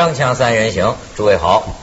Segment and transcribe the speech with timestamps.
[0.00, 1.76] 锵锵三人行，诸位好。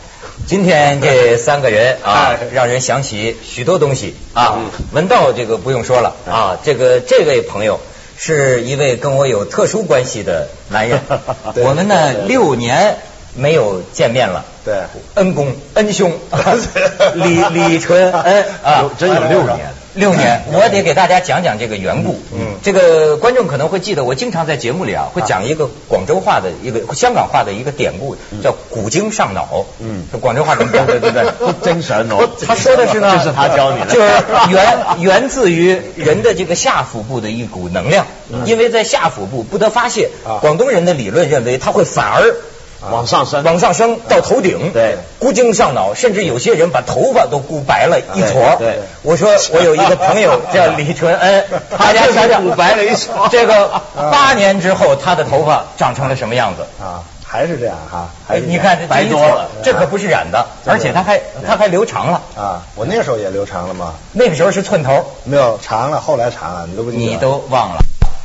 [0.47, 4.57] 今天这三个人啊，让人想起许多东西啊。
[4.91, 7.79] 文道这个不用说了啊，这个这位朋友
[8.17, 10.99] 是一位跟我有特殊关系的男人。
[11.63, 12.97] 我们呢六年
[13.35, 14.43] 没有见面了。
[14.65, 14.73] 对，
[15.13, 16.11] 恩公恩兄，
[17.13, 19.71] 李李纯恩啊，真有六年。
[19.97, 22.19] 六年，我得给大家讲讲这个缘故。
[22.31, 29.65] 嗯，这个观众可能会记得，我经常在节目里啊，会讲一个广州话的一个香港话的一个典故，叫“古今上脑”。
[29.81, 30.85] 嗯，广州话怎么讲？
[30.85, 31.25] 对对 对，
[31.63, 32.29] 真神哦！
[32.45, 38.05] 他说的是呢， 这是他教你的，就是源源自于人的这个下腹部的一股能量，
[38.45, 40.09] 因为在下腹部不得发泄。
[40.41, 42.35] 广东人的理论认为，他会反而。
[42.91, 48.55] 往上升，往上升到头顶，对，孤精上脑，甚至有些人把头发都箍白了一撮。
[48.59, 51.45] 对，我说 我有一个朋友 叫李纯恩，
[51.77, 56.63] 他家想想，箍白了一撮，这个八年之后他的头发长成了什么样子？
[56.81, 58.09] 啊，还是这样哈，
[58.45, 62.61] 你看白多了，这可不是染的，而且他还他还留长了啊！
[62.75, 63.93] 我那时候也留长了吗？
[64.13, 66.91] 那个时候是寸头，没有长了，后来长了，你都不？
[66.91, 67.79] 你都忘了。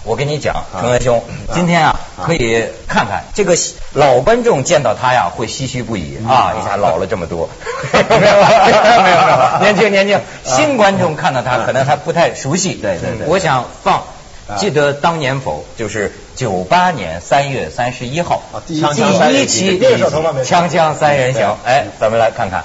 [0.05, 1.23] 我跟你讲，程文兄，
[1.53, 3.57] 今天啊，可以看看这个
[3.93, 6.55] 老观众见到他呀，会唏嘘不已啊！
[6.61, 7.49] 一下老了这么多，
[7.93, 10.21] 没有没有没有，年轻年轻。
[10.45, 12.75] 新观众看到他，可能还不太熟悉。
[12.75, 13.27] 对对对。
[13.27, 14.03] 我想放，
[14.57, 15.65] 记得当年否？
[15.77, 18.85] 就是九八年三月三十一号，第一期
[20.45, 21.43] 《锵锵三人行》。
[21.65, 22.65] 哎，咱们来看看。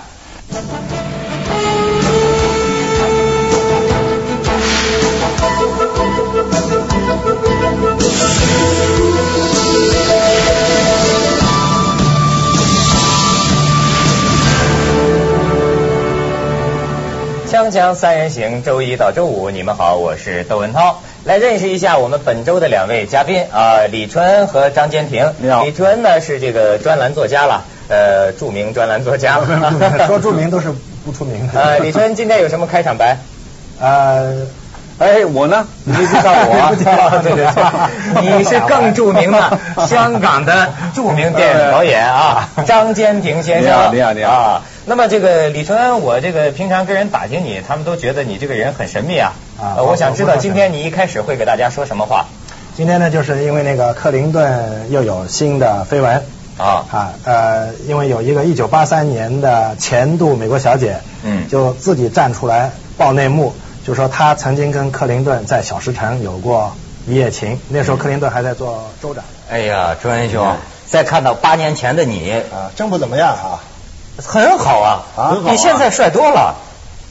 [17.48, 25.32] 锵锵三人行，周一到周五，你们好，我是窦文涛，来认识一下我们本周的两位嘉宾啊，李春恩和张坚庭。
[25.38, 29.40] 你好，李春恩呢是这个专栏作家了，呃，著名专栏作家。
[30.08, 30.74] 说著名都是
[31.06, 31.54] 不出名的。
[31.58, 33.18] 呃，李春恩今天有什么开场白？
[33.80, 34.46] 呃。
[35.00, 35.68] 哎，我呢？
[35.84, 36.76] 你介绍我？
[37.22, 43.96] 对对对，你是更著名的香港的著名电影导演啊，张坚庭先生。
[43.96, 44.62] 你好，你好啊。
[44.90, 49.34] 那么这个李春恩，我这个平常跟人打听你，他们都觉得你这个人很神秘啊。
[49.60, 49.76] 啊。
[49.84, 52.28] 我想知道今天你一开始会给大家说什么话？
[52.78, 56.24] 今天呢，就是因为那个克林顿又有新的绯闻
[56.58, 63.54] 啊啊呃，因为有一个一九八三年的前度美国小姐，嗯，就自己站出来爆内幕。
[63.86, 66.72] 就说她曾经跟克林顿在小石城有过
[67.06, 69.22] 一夜情，那时候克林顿还在做州长。
[69.50, 70.56] 哎呀，朱恩兄，
[70.86, 73.60] 再看到八年前的你啊，真不怎么样啊，
[74.26, 76.56] 很好啊，啊，比现在帅多了。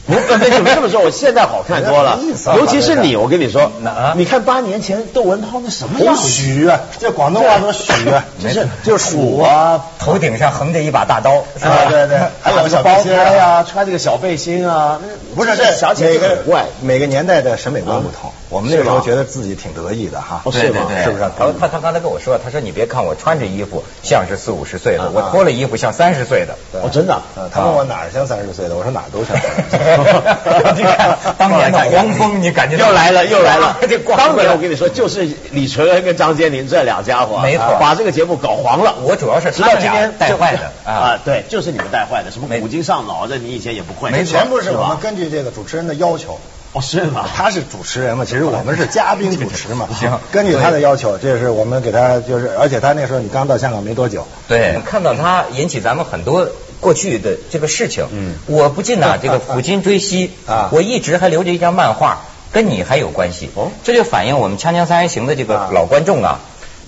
[0.08, 1.00] 你怎么这么说？
[1.02, 2.16] 我现在好看多了，
[2.56, 3.72] 尤其是你，我跟你说，
[4.14, 6.14] 你看八年前窦文涛那什么样？
[6.16, 11.86] 许啊，这广东话说许啊，就是就是虎啊，头顶上横着一把大刀，是吧？
[11.90, 15.00] 对对，还有小包胎呀，穿这个小背心啊，
[15.34, 15.64] 不是这
[15.98, 18.30] 每个怪每个年代的审美观不同。
[18.48, 21.24] 我们那时候觉得自己挺得意的哈，对对对，是不是？
[21.36, 26.54] 他他他刚才跟我说，他说你别看我穿着衣服像是四五十岁的，我脱了衣服像三十岁的。
[26.80, 27.20] 哦，真的？
[27.52, 29.36] 他问我哪儿像三十岁的，我说哪儿都像。
[30.76, 33.78] 你看当年的黄蜂，你感觉又来了又来了。
[34.16, 38.94] 当年我跟你说，就是李纯恩跟张坚林这两家伙，没错，把这个节目搞黄了。
[39.02, 46.38] 我主要是知道今天带坏的 啊，对，就是你们带坏的，什么古今上脑，这你以前也不会，没全部是我们根据这个主持人的要求。
[46.76, 47.24] 哦，是吗？
[47.34, 49.88] 他是主持人嘛，其实我们是嘉宾主持嘛。
[49.98, 54.26] 行，根据他的要求，这是我们给他就是，而且他那时候你刚到香港没多久。
[54.46, 56.46] 对，看到他引起咱们很多
[56.80, 58.06] 过去的这个事情。
[58.12, 58.34] 嗯。
[58.46, 62.18] 我不禁呐，这个抚今追昔 啊，我一直还留着一张漫画，
[62.52, 63.48] 跟你还有关系。
[63.54, 63.70] 哦。
[63.82, 66.40] 这就反映我们《锵锵三人行》的这个老观众啊，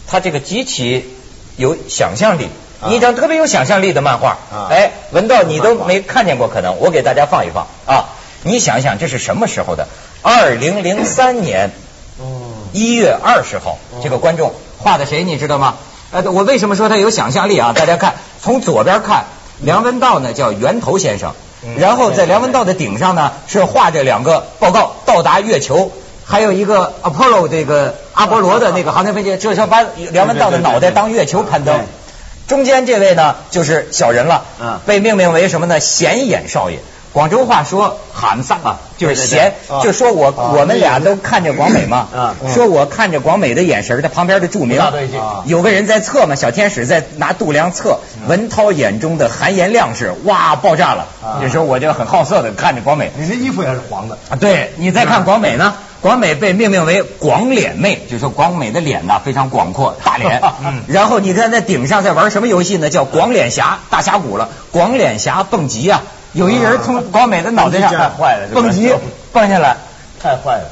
[0.06, 1.14] 他这个极其
[1.56, 2.48] 有想象力，
[2.90, 4.36] 一张特别有想象力的漫画。
[4.52, 4.68] 啊。
[4.70, 8.10] 哎，文道你都没看见过，可能我给大家放一放啊。
[8.42, 9.88] 你想想，这是什么时候的？
[10.22, 11.70] 二零零三年
[12.72, 15.24] 一月二十号，这个观众画的谁？
[15.24, 15.76] 你知道吗？
[16.10, 17.72] 呃，我为什么说他有想象力啊？
[17.74, 19.24] 大家看， 从左边看，
[19.60, 21.34] 梁文道呢叫源头先生，
[21.76, 25.92] 然后在梁文道的顶上呢是画着两个报告到达月球，
[26.24, 29.82] 还有一个 Apollo 这个阿波罗的那个航天飞机，就是说把
[30.12, 31.80] 梁文道的脑袋当月球攀登。
[32.46, 34.44] 中间这位呢就是小人了，
[34.86, 35.80] 被命名为什么呢？
[35.80, 36.78] 显眼少爷。
[37.12, 42.08] 广州话说喊丧啊，就是闲，就说我我们俩都看着广美嘛，
[42.54, 44.80] 说我看着广美的眼神，他旁边的注明，
[45.46, 51.06] 有个人在测嘛，小天使在拿度量测，文涛眼中的含盐量是哇爆炸了，
[51.40, 54.18] 这时候我就很好色的看着广美，你这衣服也是黄的。
[54.28, 60.42] 啊，对你再看广美呢，广美被命名为广脸妹，就是说广美的脸呐非常广阔，大脸。
[60.64, 60.82] 嗯。
[60.86, 62.90] 然后你看那顶上在玩什么游戏呢？
[62.90, 64.50] 叫广脸侠，大峡谷了。
[64.70, 66.02] 广脸侠蹦极啊！
[66.38, 68.94] 有一人从广美的脑袋上太坏了，蹦极
[69.32, 69.76] 蹦下来，
[70.20, 70.68] 太坏了，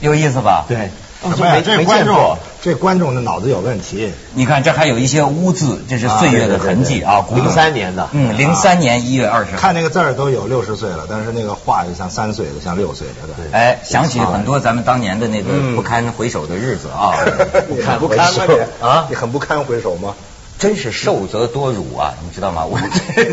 [0.00, 0.64] 有意思吧？
[0.66, 0.90] 对。
[1.38, 4.12] 没这观众，这观众的脑子有问题。
[4.34, 7.24] 你看，这还有一些污渍，这是岁月的痕迹啊。
[7.34, 9.56] 零三年的，嗯，零三年一月二十。
[9.56, 13.32] 看那个字儿都有六十岁了，但是那个画就像三岁的，像六岁的。
[13.38, 13.58] 对。
[13.58, 17.16] 哎，想起很多咱们当年的那个不堪回首的日子啊。
[17.68, 18.86] 不堪回首？
[18.86, 20.14] 啊，你很不堪回首吗？
[20.64, 22.64] 真是受则多辱啊，你知道吗？
[22.66, 22.80] 我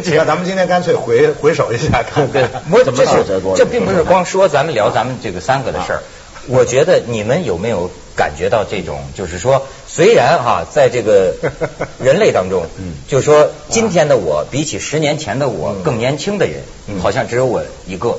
[0.03, 2.45] 这个，咱们今天干脆回回首一下，看对。
[2.69, 3.55] 我怎么受则多？
[3.55, 6.03] 这并不是光说咱们聊咱们这个三个的事儿。
[6.47, 11.33] 我觉得你们有没有感觉到这种，就是说，虽然哈，在这个
[12.03, 16.63] 人类当中，嗯，就是说，今天的我比起十年前的我更年轻的人，
[17.01, 18.17] 好像只有我一个，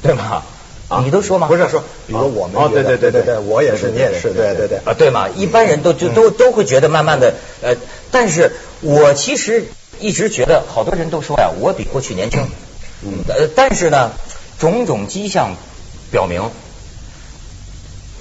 [0.00, 0.42] 对吗？
[0.88, 1.46] 啊，你都说吗？
[1.48, 5.28] 不是说，比如我们，哦，对对对对对，我也是，你也是，对对对，啊，对嘛？
[5.28, 7.76] 一般人都就都都会觉得慢慢的，呃，
[8.10, 9.66] 但是我其实
[10.00, 12.46] 一直觉得，好多人都说呀，我比过去年轻，
[13.02, 14.12] 嗯，呃，但是呢，
[14.58, 15.56] 种种迹象
[16.10, 16.50] 表明。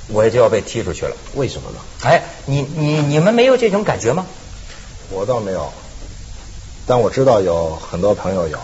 [0.09, 1.79] 我也就要被踢出去了，为什么呢？
[2.01, 4.25] 哎，你你你们没有这种感觉吗？
[5.11, 5.73] 我倒没有，
[6.85, 8.57] 但我知道有很多朋友有。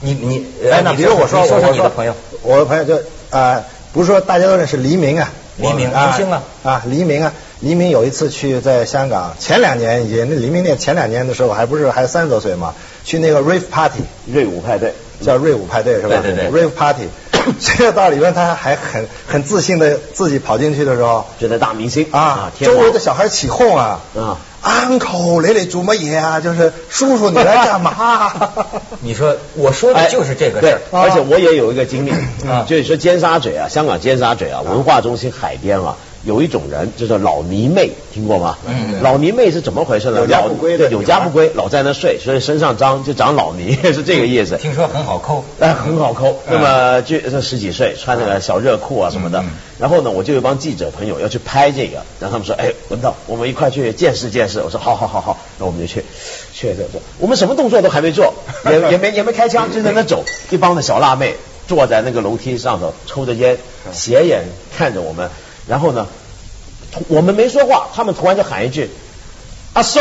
[0.00, 6.42] 你你哎，那比如我说说说你的朋友，我的朋友就啊，不是说大家都认识黎明啊，黎明明星啊。
[6.62, 16.20] 啊，黎明啊，黎明有一次去在香港，前两年也那黎明那前两年的时候还不是还三十多岁嘛，去那个 rave party 瑞舞派对，叫瑞舞派对是吧？
[16.22, 17.08] 对对对，rave party。
[17.60, 22.06] 这个到里面，他还很很自信的自己跑进去的时候，觉得大明星。
[22.10, 24.36] 啊，周围的小孩起哄啊，啊
[24.68, 26.40] ，uncle 你嚟做么嘢啊？
[26.40, 28.30] 就是叔叔你来干嘛？
[29.00, 32.12] 你说我说的就是这个事儿，而且我也有一个经历，
[32.66, 35.96] 就是说尖沙咀啊，香港尖沙咀啊，文化中心海边啊。
[36.24, 38.58] 有一种人，就是老泥妹，听过吗？
[38.66, 40.20] 嗯，老泥妹是怎么回事呢？
[40.20, 44.56] 有家不归的，有家不归，老在那睡，所以身上脏，就长老泥， 是这个意思。
[44.56, 46.36] 听说很好抠，哎，很好抠。
[46.50, 49.44] 那么就这十几岁，穿那个小热裤啊什么的。
[49.78, 54.60] 然后呢，我就有帮记者朋友要去拍这个，然后他们说，哎，文道，我们一块去见识见识。
[54.60, 56.04] 我说，好好好好，那我们就去，
[56.52, 57.00] 去这做。
[57.18, 58.34] 我们什么动作都还没做，
[58.66, 60.24] 也也没也没开枪，就在那走。
[60.50, 61.36] 一帮的小辣妹
[61.68, 63.56] 坐在那个楼梯上头，抽着烟，
[63.92, 64.44] 斜眼
[64.76, 65.30] 看着我们。
[65.68, 66.06] 然后呢，
[67.08, 68.90] 我们没说话，他们突然就喊一句
[69.74, 70.00] ：“阿叔，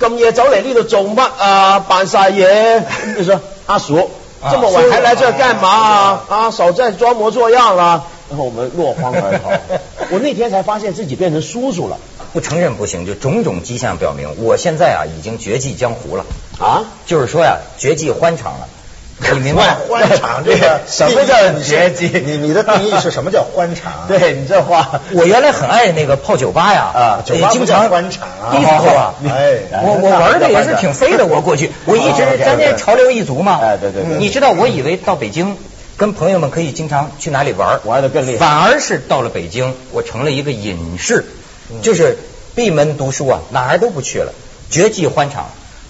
[0.00, 1.78] 咁夜走嚟呢度做乜啊？
[1.88, 2.82] 扮晒嘢。”
[3.16, 4.10] 就说：“阿叔，
[4.50, 6.24] 这么晚还来这干嘛啊？
[6.28, 9.52] 啊，少在装模作样了。”然后我们落荒而逃。
[10.10, 11.96] 我那天才发现自己变成叔叔了，
[12.32, 16.24] 不承认不行，就种种迹象表明，我现在啊已经绝迹江湖了
[16.58, 18.68] 啊，就是说呀，绝迹欢场了。
[19.18, 19.76] 你 明白。
[19.88, 22.08] 欢场这个 什么叫绝技？
[22.24, 23.92] 你你的定义是什么叫欢场？
[24.08, 35.56] 对你这话，我原来很爱那个泡酒吧呀，啊，酒吧经常欢场啊，啊，哎，我我玩的也是挺飞的，我过去，我一直咱这潮流一族嘛，哎对对对，你知道我以为到北京
[35.96, 41.24] 跟朋友们可以经常去哪里玩，玩的更厉害，反而是到了北京，我成了一个隐士，
[41.82, 42.18] 就是
[42.54, 44.32] 闭门读书啊，哪儿都不去了，
[44.70, 45.46] 绝技欢场。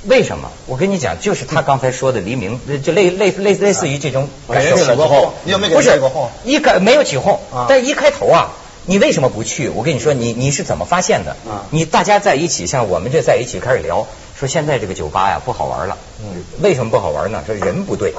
[0.08, 0.50] 为什么？
[0.66, 6.30] 我跟你讲，就是他刚才说的黎明，就类类类类似于这种感受了之后，你有没有起过哄？
[6.44, 8.52] 一开没有起哄，但一开头啊，
[8.84, 9.68] 你为什么不去？
[9.68, 11.32] 我跟你说，你你是怎么发现的？
[11.50, 14.06] 啊，你大家在一起，像我们这在一起开始聊，
[14.38, 15.96] 说现在这个酒吧呀不好玩了。
[16.20, 17.42] 嗯，为什么不好玩呢？
[17.46, 18.14] 说人不对。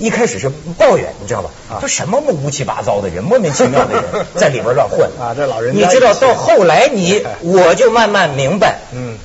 [0.00, 1.50] 一开始是抱怨，你知道吧？
[1.80, 4.04] 说什么乌七八糟的人，莫名其妙的人
[4.36, 5.10] 在里边乱混。
[5.20, 8.78] 啊，这老人你知道到后来你 我就慢慢明白。
[8.92, 9.18] 嗯。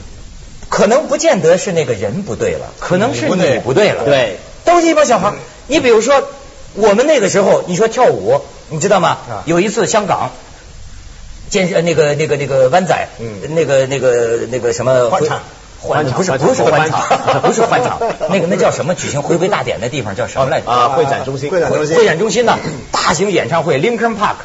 [0.74, 4.06] 可能不见得是那个人不对了，可能是你不对了。
[4.06, 5.32] 对，都是一帮小孩。
[5.68, 6.28] 你比如说，
[6.74, 9.20] 我们那个时候，你说跳舞，你知道吗？
[9.46, 10.32] 有一次香港，
[11.52, 13.08] 建那个那个那个湾仔，
[13.50, 15.42] 那个那个那个什么欢场，
[15.80, 18.00] 欢不是不是欢场，不是欢场，
[18.32, 18.96] 那个那叫什么？
[18.96, 20.72] 举行回归大典的地方叫什么来着？
[20.72, 21.52] 啊，会展中心。
[21.52, 21.96] 会展中心。
[21.96, 22.58] 会展中心呢？
[22.92, 24.38] 大型演唱会，Lincoln Park。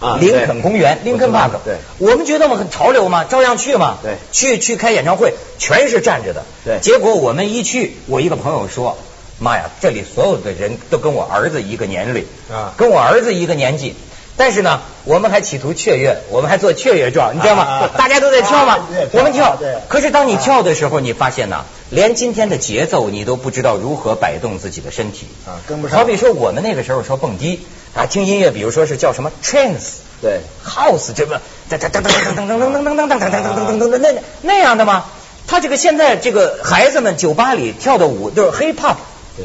[0.00, 8.96] 啊，林肯公园，Lincoln Park，对，我们觉得我们很潮流嘛，照样去嘛，对，去去开演唱会，全是站着的，对，结果我们一去，我一个朋友说，
[9.38, 13.94] 妈呀，这里所有的人都跟我儿子一个年龄，啊，跟我儿子一个年纪，
[14.38, 17.88] 但是呢，我们还企图雀跃，我们还做雀跃状，你知道吗？
[17.98, 18.78] 大家都在跳嘛，
[19.12, 25.98] 我们跳，对，可是当你跳的时候，你发现呢，连今天的节奏你都不知道如何摆动自己的身体，啊，跟不上。
[25.98, 27.60] 好比说我们那个时候说蹦迪
[27.94, 29.98] 啊，听音乐，比如说是叫什么 trance。
[30.22, 35.06] 对，house 这么噔噔噔噔噔噔噔噔噔噔噔噔噔噔噔噔那那样的吗？
[35.46, 38.96] 他这个现在这个孩子们酒吧里跳的舞就是 hip hop，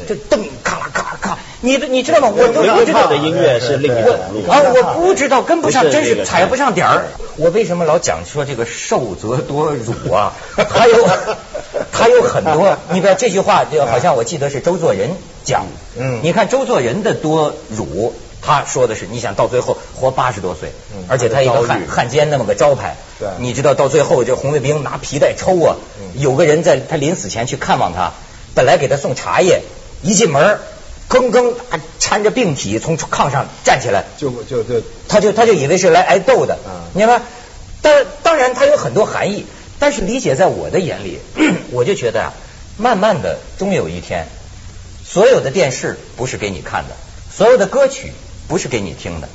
[0.06, 2.28] 就噔咔啦咔啦咔，你你知道吗？
[2.36, 7.06] 我都不知道的音乐是另一种路啊，我不知道，跟不上，真是踩不上点儿。
[7.36, 10.34] 我为什么老讲说这个受则多辱啊？
[10.68, 11.08] 还有
[11.90, 15.08] 他有很多，你看这句话就好像我记得是周作人
[15.42, 15.64] 讲，
[15.98, 18.14] 嗯，你看周作人的多辱。
[18.46, 20.70] 他说的是，你想到最后活八十多岁，
[21.08, 22.96] 而且他一个汉汉奸那么个招牌，
[23.38, 25.74] 你知道到最后这红卫兵拿皮带抽啊，
[26.14, 28.12] 有个人在他临死前去看望他，
[28.54, 29.62] 本来给他送茶叶，
[30.02, 30.60] 一进门，
[31.08, 31.54] 吭吭
[31.98, 34.80] 搀着病体从炕上站起来，就就就。
[35.08, 36.56] 他就他就以为是来挨斗的，
[36.94, 37.22] 你看，
[37.82, 39.44] 但当然他有很多含义，
[39.80, 41.18] 但是理解在我的眼里，
[41.72, 42.32] 我就觉得啊，
[42.76, 44.26] 慢慢的终有一天，
[45.04, 46.94] 所有的电视不是给你看的，
[47.32, 48.12] 所有的歌曲。
[48.48, 49.28] 不是给你听的，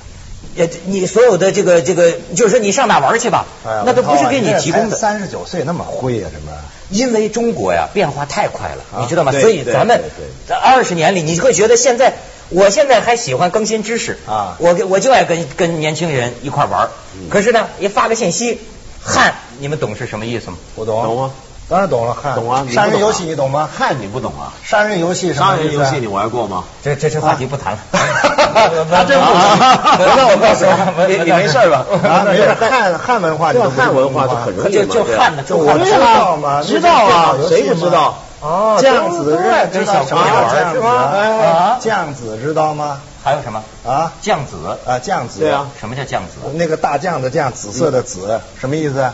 [0.56, 3.46] 也你所有的这个这个，就是说你上哪玩去吧，
[3.86, 4.98] 那都不是给你提供的。
[4.98, 6.52] 三十九岁那么灰啊，什么？
[6.90, 9.32] 因为中国呀变化太快了，你知道吗？
[9.32, 10.02] 所以咱们
[10.48, 12.14] 在二十年里，你会觉得现在，
[12.50, 16.90] 我现在还喜欢更新知识啊，我我就爱跟跟年轻人一块玩。
[17.30, 18.60] 可是呢，一发个信息，
[19.02, 20.58] 汉，你们懂是什么意思吗？
[20.76, 21.02] 我懂。
[21.02, 21.32] 懂吗？
[21.72, 22.66] 当然懂了，汉懂啊！
[22.70, 23.70] 杀人游戏你懂吗？
[23.74, 24.52] 汉你不懂啊？
[24.62, 26.66] 杀人游戏，杀人游戏你玩过吗？
[26.84, 27.80] 这这这话题不谈了。
[28.92, 29.40] 他真不懂。
[30.18, 30.66] 那我告诉
[31.08, 31.86] 你，你你没事吧？
[32.04, 32.54] 啊，没事。
[32.60, 36.62] 汉汉文化，汉文化就很容易就就汉的，就我知道吗？
[36.62, 38.18] 知道啊，谁不知道？
[38.42, 40.90] 哦，酱子认知道什么玩是吗？
[40.92, 43.00] 啊，酱子知道吗？
[43.24, 43.64] 还有什么？
[43.88, 45.40] 啊，酱紫啊，酱紫。
[45.40, 46.52] 对啊，什么叫酱紫？
[46.56, 49.10] 那个大酱的酱，紫色的紫，什么意思？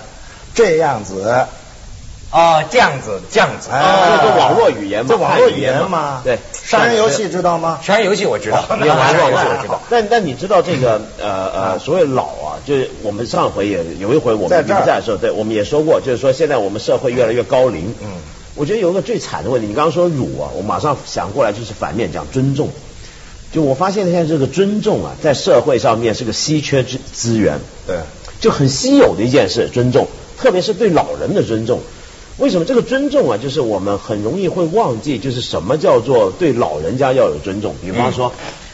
[0.56, 1.46] 这样子。
[2.30, 7.80] 哦，这样子，这样子，啊，这网络语言嘛，这网络语言嘛，对，杀人游戏知道吗？
[7.82, 8.26] 杀人游戏。
[8.26, 9.82] 我知道，杀人游戏我知道。
[9.90, 17.96] 但但你知道这个呃呃，所谓老啊，就是我们上回也有一回我们不在的时候，对，我们也说过，就是说现在我们社会越来越高龄。
[18.02, 18.10] 嗯，
[18.56, 22.70] 我觉得有一个最惨的问题，你刚刚说辱啊，我马上想过来就是反面讲尊重。
[23.54, 27.96] 就我发现现在这个尊重啊，在社会上面是个稀缺资资源，对，
[28.42, 30.08] 就很稀有的一件事，尊重，
[30.38, 31.80] 特别是对老人的尊重。
[32.38, 33.38] 为什么这个尊重啊？
[33.38, 37.74] 就是我们很容易会忘记，就是什么叫做对老人家要有尊重。
[37.82, 38.32] 比方说，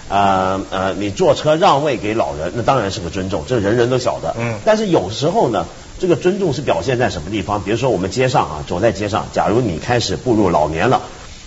[0.10, 4.36] 呃呃，你坐车让位给老人，那当然是个尊重，这人人都晓得。
[4.38, 4.60] 嗯。
[4.66, 5.66] 但是有时候呢，
[5.98, 7.64] 这个尊重是表现在什么地方？
[7.64, 11.02] 比如说我们街上啊，走在街上，假如你开始步入老年了，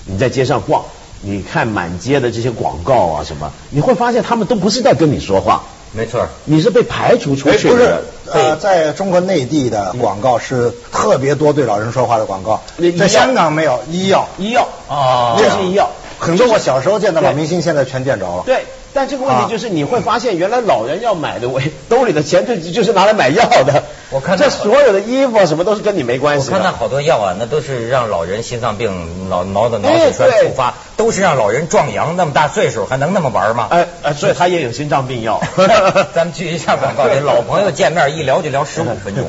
[0.06, 0.84] 你在街上逛，
[1.20, 5.64] 你看满街的这些广告啊什么，你会发现他们都不是在跟你说话。
[5.96, 7.74] 没错，你是被排除出去的。
[7.74, 7.94] 不是，
[8.30, 12.62] 呃，在中国内地的广告是特别多对老人说话的广告，
[12.98, 15.90] 在香港没有医药，医药啊，这是医药。
[16.18, 18.42] 很多我小时候见的老明星，现在全见着了。
[18.44, 18.64] 对。
[18.96, 21.60] 但这个问题就是，你会发现，原来老人要买的，我
[21.90, 23.84] 兜里的钱就就是拿来买药的。
[24.08, 26.46] 我看这所有的衣服什么都是跟你没关系。
[26.48, 32.16] 我看那好多药啊，那都是让老人心脏病、脑脑的脑血栓突发，都是让老人壮阳。
[32.16, 33.68] 那么大岁数还能那么玩吗？
[33.70, 35.42] 哎哎，所以他也有心脏病药。
[36.14, 39.26] 咱们去一下广告， 这老朋友见面一聊就聊十五分钟。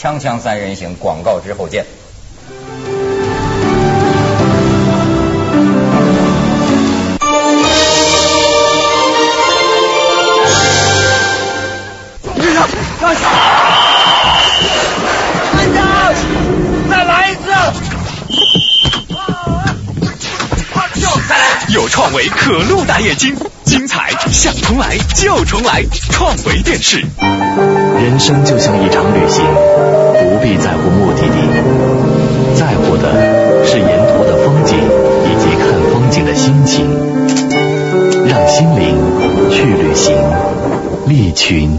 [0.00, 1.84] 锵锵三人行，广告之后见。
[22.48, 23.36] 可露大液晶，
[23.66, 27.04] 精彩想重来就重来，创维电视。
[27.20, 36.88] 人生就像一场旅行，不必在乎目的地，在乎的是沿途的风景以及看风景的心情。
[38.26, 38.96] 让心灵
[39.50, 40.16] 去旅行，
[41.06, 41.78] 利群。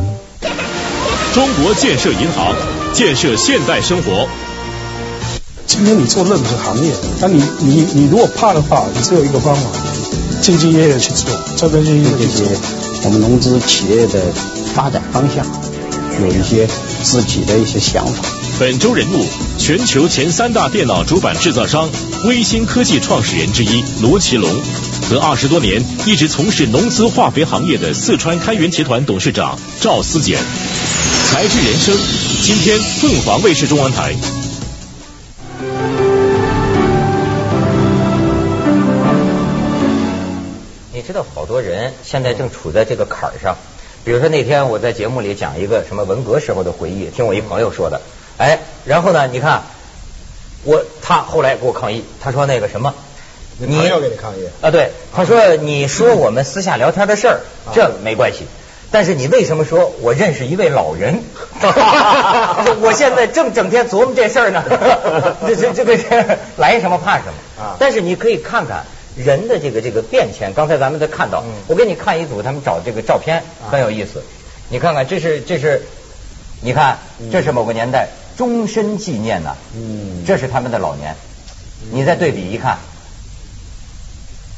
[1.34, 2.54] 中国建设银行，
[2.94, 4.28] 建设现代生活。
[5.66, 9.62] 今天你做任何行业，那你你你如果怕的话，你只有一个方法，
[10.42, 12.44] 兢兢业业去做，这个就是这些
[13.04, 14.32] 我们农资企业的
[14.74, 15.46] 发展方向，
[16.22, 16.68] 有一些
[17.04, 18.24] 自己的一些想法。
[18.58, 19.26] 本周人物：
[19.58, 21.90] 全球前三大电脑主板制造商
[22.26, 24.50] 微星科技创始人之一罗奇龙，
[25.10, 30.40] 和二十多年一直从事农资化肥行业的四川开源集团董事长赵思简。
[31.32, 31.96] 才智人生，
[32.42, 34.16] 今天凤凰卫视中文台。
[41.10, 43.56] 知道，好多人现在正处在这个坎儿上。
[44.06, 48.00] 比如说那天我在节目里讲一个什么文革时候的回忆，听我一朋友说的。
[48.38, 49.64] 哎，然后呢，你看
[50.64, 52.94] 我他后来给我抗议，他说那个什么，
[53.58, 54.70] 你朋友给你抗议啊？
[54.70, 57.42] 对，他说你说我们私下聊天的事儿，
[57.74, 58.46] 这没关系。
[58.92, 61.24] 但是你为什么说我认识一位老人？
[62.82, 64.64] 我现在正整天琢磨这事儿呢。
[65.48, 67.24] 这这这个来什么怕什
[67.58, 67.76] 么？
[67.80, 68.86] 但是你可以看看
[69.24, 70.54] 人的这个这个变迁。
[70.54, 74.24] 刚才咱们在看到，我给你看一组他们找这个照片，很有意思。
[74.70, 75.84] 你看看，这是这是，
[76.62, 77.00] 你看
[77.32, 78.08] 这是某个年代
[78.38, 79.56] 终身纪念呐。
[79.76, 81.16] 嗯，这是他们的老年。
[81.92, 82.78] 你再对比一看，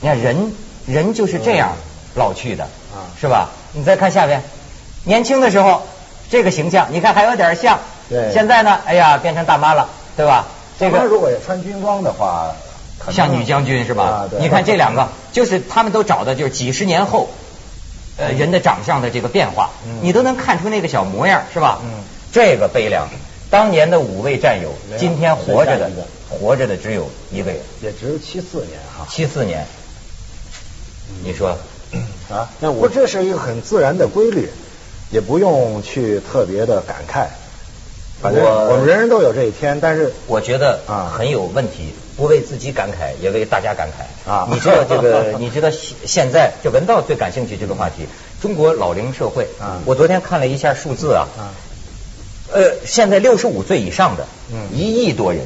[0.01, 0.53] 你看人
[0.85, 1.75] 人就是这样
[2.15, 2.67] 老去的，
[3.19, 3.49] 是吧？
[3.73, 4.41] 你再看下边，
[5.03, 5.83] 年轻的时候
[6.29, 7.79] 这个形象，你看还有点像。
[8.09, 8.31] 对。
[8.33, 10.47] 现在呢，哎呀，变成大妈了，对吧？
[10.79, 12.55] 这个如果也穿军装的话，
[13.09, 14.29] 像女将军是吧？
[14.39, 17.29] 你看这两个，就是他们都找的，就是几十年后，
[18.17, 21.79] 呃，人的长相的这个变化，你都能看出那个小模样，是吧？
[21.83, 22.03] 嗯。
[22.33, 23.09] 这个悲凉，
[23.49, 25.91] 当年的五位战友，今天活着的，
[26.29, 29.05] 活着的只有一位，也只有七四年哈。
[29.09, 29.65] 七四年，
[31.25, 31.57] 你说
[32.29, 32.47] 啊？
[32.61, 34.49] 那我这是一个很自然的规律，
[35.09, 37.27] 也不用去特别的感慨。
[38.21, 44.47] 反正我们人人都有这一天，但是我觉得啊很有问题，不为自己感慨，也为大家感慨啊。
[44.51, 45.33] 你知道这个？
[45.39, 48.05] 你知道现现在就文道最感兴趣这个话题，
[48.41, 49.81] 中国老龄社会啊。
[49.85, 51.27] 我昨天看了一下数字啊，
[52.53, 54.27] 呃，现在六十五岁以上的，
[54.71, 55.41] 一亿多人，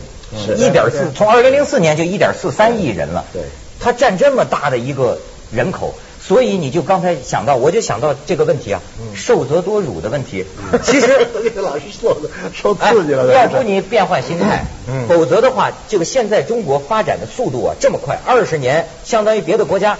[0.57, 3.23] 一点四，从二零零四年就一点四三亿人了。
[3.31, 3.43] 对，
[3.79, 5.17] 它占这么大的一个
[5.51, 5.95] 人口。
[6.27, 8.81] 所以你就刚才想到，我就想到这个问题啊，
[9.13, 10.43] 受则多辱的问题。
[10.83, 11.27] 其实
[11.61, 12.17] 老师受
[12.51, 14.65] 受刺激了，要不你变换心态，
[15.07, 19.99] 否则的话，这个现在中国发展的速度啊这么快，二十年相当于别的国家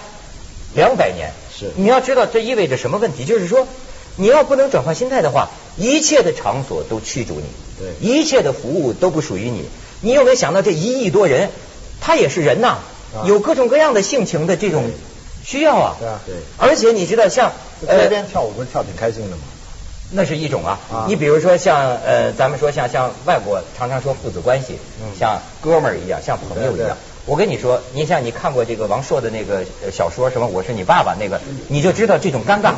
[0.74, 1.30] 两百年。
[1.56, 3.24] 是，你要知道这意味着什么问题？
[3.24, 3.68] 就是说，
[4.16, 7.44] 你要不能转换心态的话，一切的场所都驱逐你，
[7.78, 9.64] 对，一切的服务都不属于你。
[10.00, 11.50] 你有没有想到这一亿多人，
[12.00, 12.78] 他也是人呐，
[13.24, 14.90] 有各种各样的性情的这种。
[15.46, 16.34] 需要啊，对啊，对。
[16.58, 19.42] 而且你知道，像街边跳舞不是跳挺开心的吗？
[20.10, 20.78] 那是一种啊。
[21.08, 24.78] 你比如说像呃，咱们说像像外国常常说父子关系，
[25.18, 26.96] 像哥们儿一样，像朋友一样。
[27.26, 32.72] 我跟你说，你像你看过这个王朔的那个小说什么我是你爸爸那个，你就知道这种尴尬，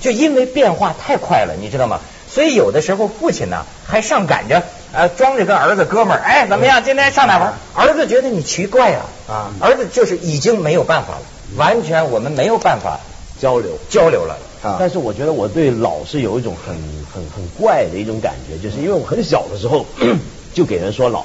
[0.00, 2.00] 就因为变化太快了，你知道吗？
[2.30, 4.62] 所以有的时候父亲呢还上赶着
[4.92, 6.82] 呃装着跟儿子哥们儿，哎怎么样？
[6.82, 7.54] 今天上哪玩？
[7.74, 11.22] 儿子觉得你奇怪啊，啊，儿子就是已经没有办法了。
[11.56, 13.00] 完全我们没有办法
[13.40, 14.36] 交流交流了，
[14.78, 16.74] 但是我觉得我对老是有一种很
[17.12, 19.86] 很很怪的一种感觉，就是因为我很小的时候
[20.54, 21.24] 就给人说老。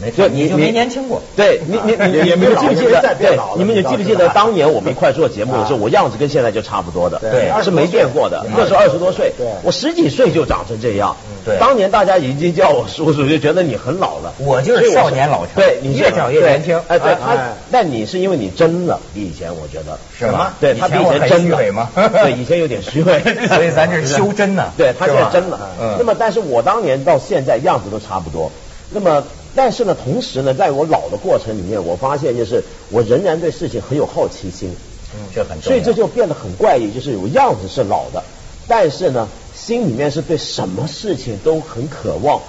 [0.00, 1.20] 没错，你就没年轻过。
[1.34, 3.16] 对，你你你 你们记不记得？
[3.18, 8.46] 对，你们记不记得当年我们一块做节目的时候，我样子跟现在就差不多的，对，是没变过的。
[8.56, 9.32] 那时候二十多岁，
[9.64, 11.16] 我十几岁就长成这样。
[11.48, 14.32] 对，当年大家已经叫我叔叔，就觉得你很老了。
[14.38, 15.56] 我就是少年老成。
[15.56, 16.80] 对，你越长越年轻。
[16.88, 17.36] 哎，对，他，
[17.70, 19.98] 但你是因为你真了，比以前我觉得。
[20.18, 20.52] 是吗？
[20.60, 21.90] 对他比以前真伪吗？
[21.94, 23.20] 对，以前有点虚伪。
[23.48, 24.72] 所以咱这是修真呢。
[24.78, 25.58] 对他现在真了。
[25.80, 25.96] 嗯。
[25.98, 28.52] 那么，但是我当年到现在样子都差不多。
[28.90, 29.24] 那么。
[29.56, 34.70] 但是呢，同时呢，在我老的过程里面，我发现就是我仍然对事情很有好奇心，
[35.14, 35.62] 嗯，这很重要。
[35.62, 38.22] 所以这就变得很怪异，就是有样子是老的，
[38.68, 39.26] 但是呢，
[39.68, 42.40] 心里面是对什么事情都很渴望，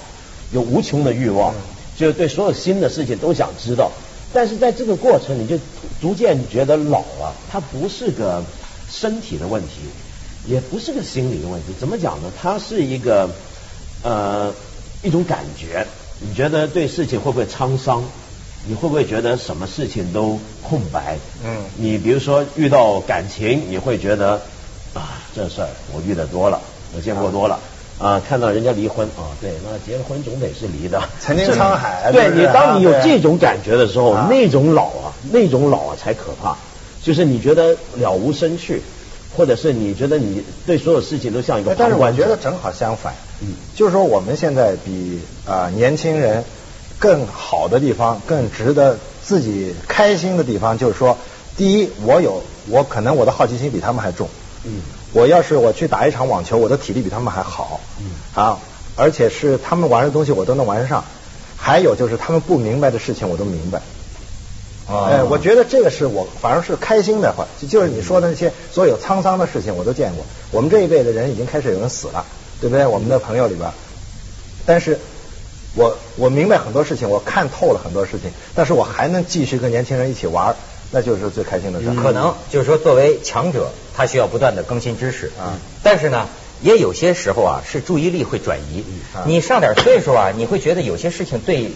[0.54, 1.54] 有无穷的欲望，
[1.98, 3.92] 就是对所有新的事情都想知道。
[4.32, 5.60] 但是在这个过程，你就
[6.00, 8.46] 逐渐觉得老了，它不是个
[8.90, 9.82] 身体的问题，
[10.48, 11.74] 也不是个心理的问题。
[11.78, 12.32] 怎么讲呢？
[12.42, 13.30] 它是一个
[14.02, 14.54] 呃
[15.04, 15.88] 一种感觉。
[16.22, 18.02] 你觉得对事情会不会沧桑？
[18.66, 21.18] 你会不会觉得什么事情都空白？
[21.44, 24.42] 嗯，你比如说遇到感情，你会觉得
[24.94, 26.62] 啊，这事儿我遇得多了，
[26.96, 27.60] 我见过多了
[28.00, 28.22] 啊。
[28.28, 31.02] 看到人家离婚啊，对，那结了婚总得是离的。
[31.20, 32.12] 曾经沧海。
[32.14, 36.56] 对你，当你有这种感觉的时候，那种老啊，那种老啊才可怕。
[37.02, 38.82] 就是你觉得了无生趣，
[39.36, 43.14] 或者是你觉得你对所有事情都像一个但是我觉得正好相反。
[43.42, 46.44] 嗯，就是说我们现在比啊年轻人
[47.00, 51.18] 更好的地方，更值得自己开心的地方，就是说，
[51.56, 54.28] 第一，我有我可能我的好奇心比他们还重。
[54.66, 54.82] 嗯，
[55.14, 57.80] 我要是我去打一场网球，我的体力比他们还好。
[58.00, 58.60] 嗯，啊，
[58.96, 61.04] 而且是他们玩的东西我都能玩上。
[61.58, 63.82] 还有就是他们不明白的事情我都明白。
[64.88, 70.26] 哎，我觉得这个是我反而是开心的话，就是你说的那些所有沧桑的事情我都见过。
[70.52, 72.26] 我们这一辈的人已经开始有人死了。
[72.62, 72.86] 对不对？
[72.86, 73.72] 我们的朋友里边，
[74.66, 75.00] 但是
[75.76, 80.54] 我我明白很多事情，我看透了很多事情，但是我还能继续跟年轻人一起玩，
[80.92, 81.88] 那就是最开心的事。
[82.02, 85.58] 可能就是说，作为强者，他需要不断的更新知识啊。
[85.84, 86.28] 但是呢，
[86.62, 88.84] 也有些时候啊，是注意力会转移。
[89.26, 91.72] 你上点岁数啊，你会觉得有些事情对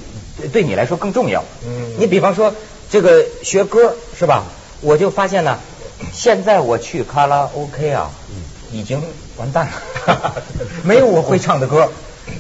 [0.52, 1.44] 对你来说更重要。
[1.66, 1.94] 嗯。
[2.00, 2.54] 你比方说
[2.90, 4.44] 这个学歌是吧？
[4.82, 5.60] 我就发现呢，
[6.12, 8.12] 现在我去卡拉 OK 啊。
[8.72, 9.04] 已经
[9.38, 9.68] 完蛋
[10.08, 10.34] 了，
[10.84, 11.92] 没有我会唱的歌，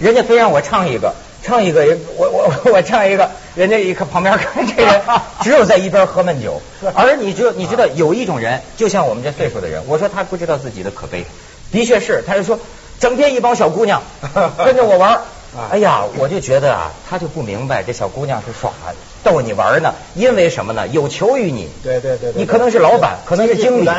[0.02, 1.86] 人家非让我唱一个，唱一个，
[2.18, 5.02] 我我 我唱一个，人家一看旁边看这人，
[5.44, 6.62] 只有在一边喝闷酒。
[6.96, 11.26] 而你知你知道有一种人，就像我们这岁数的人，我说他不知道自己的可悲，
[11.72, 12.60] 的确是，他就说
[13.00, 14.02] 整天一帮小姑娘
[14.66, 15.22] 跟着我玩。
[15.70, 18.72] 哎呀，我就觉得啊，他就不明白这小姑娘是耍
[19.24, 20.88] 逗你玩呢，因为什么呢？
[20.88, 21.70] 有求于你。
[21.84, 22.32] 对对对。
[22.36, 23.90] 你可能是老板，可能是经理。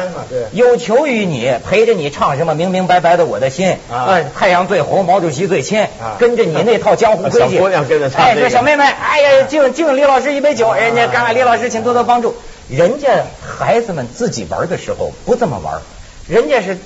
[0.52, 5.86] 有求于你，陪着你唱什么明明白白的我的心啊，太阳最红，毛主席最亲，
[6.18, 7.56] 跟着你那套江湖 规矩。
[7.56, 8.24] 小姑娘跟着唱。
[8.24, 12.34] 哎，说小妹妹，哎呀，敬敬李老师一杯酒，人家干李老师，请多多帮助。
[12.68, 15.80] 人家孩子们自己玩的时候不这么玩，
[16.28, 16.76] 人家是。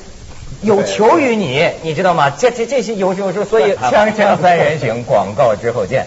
[0.60, 2.30] 有求于你，你知道吗？
[2.30, 6.06] 这这这些有有时候，所以锵锵三人行广告之后见。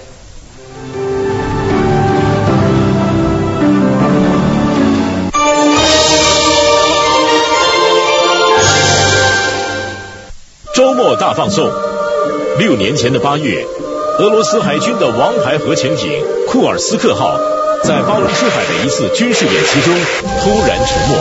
[11.02, 11.68] 末大放送。
[12.60, 13.66] 六年前的八月，
[14.20, 17.40] 俄罗斯海军的王牌核潜艇库尔斯克号
[17.84, 19.96] 在巴伦支海的一次军事演习中
[20.40, 21.16] 突然沉没。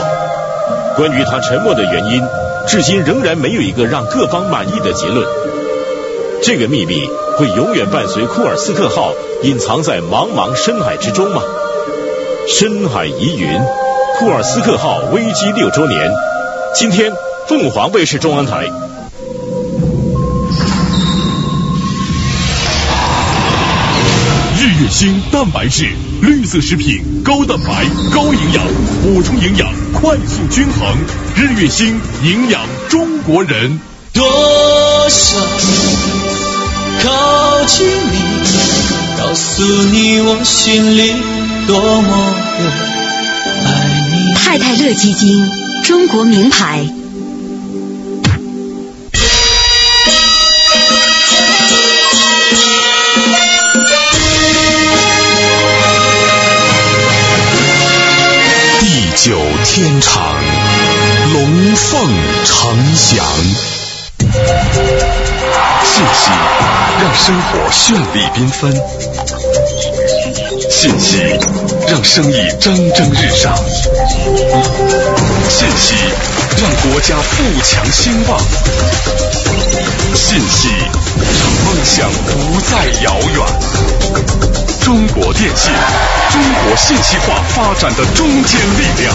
[0.97, 2.23] 关于它沉没的原因。
[2.69, 5.27] 至今仍然没有一个让各方满意的结论。
[6.43, 11.43] 这个秘密会永远伴随库尔斯克号隐藏在茫茫深海之中吗？
[12.47, 13.59] 深海疑云，
[14.19, 16.13] 库尔斯克号危机六周年，
[16.75, 17.11] 今天
[17.49, 18.71] 凤凰卫视中央台。
[24.81, 25.91] 月星蛋白质，
[26.23, 28.65] 绿色食品，高蛋白，高营养，
[29.03, 30.97] 补充营养，快速均衡。
[31.37, 33.79] 日月星营养中国人。
[34.15, 34.25] 多
[35.11, 35.39] 想
[37.03, 38.19] 靠近你，
[39.19, 39.63] 告诉
[39.93, 41.13] 你我心里
[41.67, 42.73] 多么的
[43.67, 43.69] 爱
[44.09, 44.35] 你。
[44.35, 45.47] 太太乐基金，
[45.85, 46.89] 中国名牌。
[59.73, 60.35] 天长，
[61.33, 62.11] 龙凤
[62.45, 63.25] 呈祥。
[65.85, 66.31] 信息
[67.01, 68.75] 让生活绚丽缤纷，
[70.69, 71.23] 信息
[71.87, 73.57] 让生意蒸蒸日上，
[75.49, 75.95] 信息
[76.61, 78.41] 让国家富强兴旺，
[80.17, 80.69] 信息
[81.39, 82.73] 让梦想不再
[83.05, 84.70] 遥远。
[84.91, 85.71] 中国电信，
[86.33, 89.15] 中国信息化发展的中坚力量，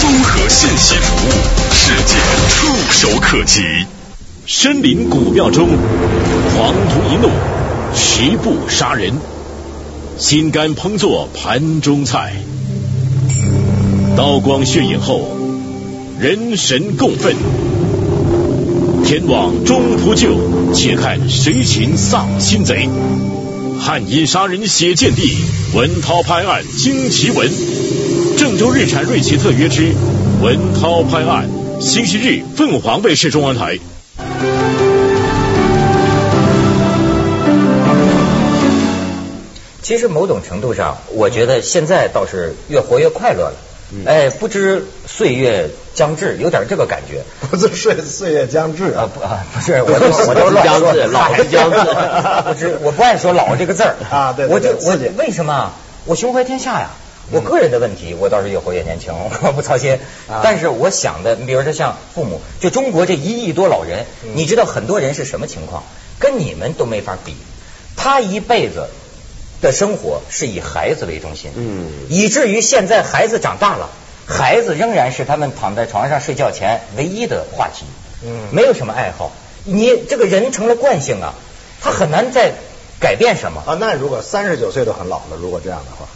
[0.00, 1.30] 综合信息服务，
[1.70, 2.16] 世界
[2.48, 3.60] 触手可及。
[4.46, 7.28] 深林古庙中，狂徒一怒，
[7.94, 9.12] 十步杀人，
[10.16, 12.32] 心肝烹作盘中菜。
[14.16, 15.28] 刀光血影后，
[16.18, 17.34] 人神共愤。
[19.04, 22.88] 天网中扑救，且看谁擒丧心贼。
[23.78, 25.36] 汉阴杀人血溅地，
[25.74, 27.50] 文涛拍案惊奇闻。
[28.36, 29.94] 郑州日产瑞奇特约之
[30.42, 31.48] 文涛拍案，
[31.80, 33.78] 星期日凤凰卫视中文台。
[39.82, 43.54] 其实某种程度上，我觉得现在倒是越活越快乐了。
[44.04, 47.24] 哎，不知岁月将至，有点这个感觉。
[47.50, 51.78] 不是岁岁月将至啊，不啊，不是，我都 我都乱说，老将至。
[52.44, 55.72] 不知我不爱说老这个字儿啊，对，我就我为什么
[56.04, 56.90] 我胸怀天下呀？
[57.32, 59.98] 我个人的问题，我倒是越活越年轻，我不操心。
[60.44, 64.04] 但是我想的，你比如说像父母，就中国这一亿多老人，
[64.34, 65.82] 你知道很多人是什么情况？
[66.20, 67.34] 跟你们都没法比，
[67.96, 68.86] 他一辈子。
[69.58, 73.88] 的生活是以孩子为中心，嗯，以至于现在孩子长大了，
[74.26, 77.84] 孩子仍然是他们躺在床上睡觉前唯一的话题，
[78.24, 79.32] 嗯，没有什么爱好。
[79.64, 81.34] 你这个人成了惯性啊，
[81.80, 82.52] 他很难再
[82.98, 83.76] 改变什么啊。
[83.78, 86.08] 那如果三十九岁都很老了，如果这样的话，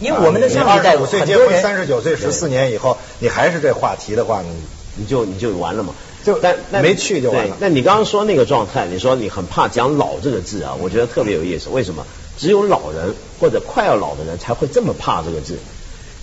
[0.00, 4.48] 因为我们的上一代五岁结婚，三十九岁十四年以后，你还是这话题的话，你
[4.96, 5.94] 你就你就完了嘛。
[6.24, 7.56] 就但没去就完了。
[7.58, 11.68] 那你刚刚说那个状态，你说你很怕讲老这个字啊，我觉得特别有意思。
[11.68, 12.06] 为什么？
[12.38, 15.58] 只有老人或者快要老的人才会这么怕这个字。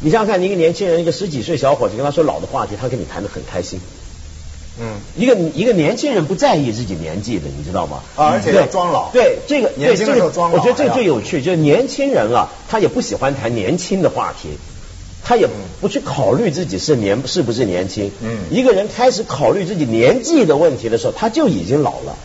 [0.01, 3.79] 你想想看，一个年轻人，一个十几岁小伙子，跟他说老的话题，他跟你谈的很开心。
[4.81, 8.01] 嗯，一个一个年轻人不在意自己年纪的，你知道吗？
[8.15, 9.09] 啊，而且要装老。
[9.11, 10.57] 对这个，年轻的时候装老。
[10.57, 14.57] 我觉得这个最有趣，就是年轻人啊，他也不喜欢谈年轻的话题，
[15.21, 15.49] 他也
[15.81, 18.09] 不去考虑自己是年是不是年轻。
[18.21, 22.17] 嗯，一个人开始考虑自己年纪的问题的时候，他就已经老了。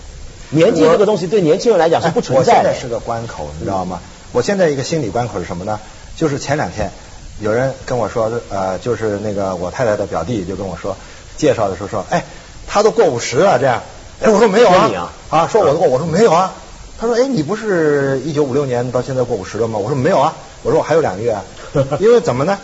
[0.51, 2.69] 年纪这个东西对年轻人来讲是不存在的。
[2.69, 4.01] 我现在是个关口，你知道吗？
[4.31, 5.81] 我现在一个心理关口是什么呢？
[6.15, 6.93] 就是前两天
[7.40, 10.97] 有人跟我说，呃，就是那个我太太的表弟就跟我说，
[11.37, 12.25] 介绍的时候说，哎，
[12.66, 13.83] 他都过五十了，这样。
[14.23, 16.53] 哎，我说没有啊，啊，说我都过，我说没有啊。
[16.97, 21.42] 他说：“哎，你不是一九五六年到现在过五十了吗？”我说：“没有啊，我说我还有两个月啊。
[21.99, 22.57] 因为怎么呢？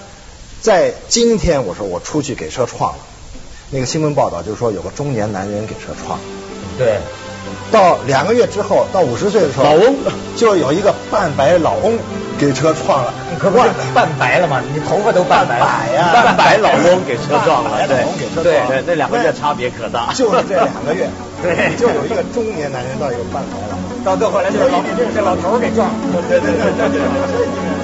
[0.63, 2.99] 在今天，我说我出去给车撞了。
[3.71, 6.25] 那个新闻报道就是说有个中年男人给车撞了。
[6.79, 7.01] 对。
[7.73, 9.97] 到两个月之后，到五十岁的时候，老翁
[10.37, 11.99] 就有一个半白老翁
[12.41, 13.13] 给车撞了。
[13.31, 14.63] 你可不是半白了嘛？
[14.73, 15.59] 你头发都半白
[15.95, 16.11] 呀。
[16.15, 17.87] 半白老公给车撞了。
[17.87, 18.05] 对。
[18.43, 20.11] 对对，这两个月差别可大。
[20.15, 21.07] 就是这两个月。
[21.43, 21.77] 对。
[21.77, 24.81] 就有一个中年男人到一个半白了，到最后来就是老
[25.15, 25.95] 这 老头给撞了。
[26.29, 27.80] 对对对对对。